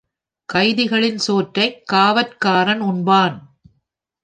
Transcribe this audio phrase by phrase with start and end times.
[0.53, 3.37] கைதிகளின் சோற்றைக் காவற்காரன் உண்பான்.